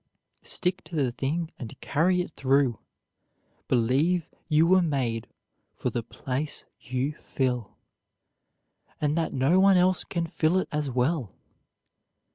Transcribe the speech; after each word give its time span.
Stick 0.41 0.83
to 0.85 0.95
the 0.95 1.11
thing 1.11 1.51
and 1.59 1.79
carry 1.79 2.21
it 2.21 2.31
through. 2.31 2.79
Believe 3.67 4.25
you 4.47 4.65
were 4.65 4.81
made 4.81 5.27
for 5.75 5.91
the 5.91 6.01
place 6.01 6.65
you 6.79 7.13
fill, 7.19 7.77
and 8.99 9.15
that 9.15 9.31
no 9.31 9.59
one 9.59 9.77
else 9.77 10.03
can 10.03 10.25
fill 10.25 10.57
it 10.57 10.67
as 10.71 10.89
well. 10.89 11.35